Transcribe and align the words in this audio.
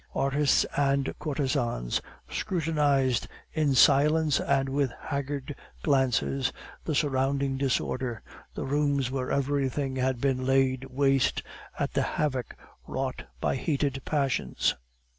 Artists 0.15 0.65
and 0.75 1.13
courtesans 1.19 2.01
scrutinized 2.27 3.27
in 3.53 3.75
silence 3.75 4.39
and 4.39 4.67
with 4.67 4.91
haggard 4.99 5.55
glances 5.83 6.51
the 6.83 6.95
surrounding 6.95 7.55
disorder, 7.55 8.23
the 8.55 8.65
rooms 8.65 9.11
where 9.11 9.29
everything 9.31 9.95
had 9.97 10.19
been 10.19 10.43
laid 10.43 10.85
waste, 10.85 11.43
at 11.77 11.93
the 11.93 12.01
havoc 12.01 12.55
wrought 12.87 13.27
by 13.39 13.55
heated 13.55 14.01
passions. 14.03 14.73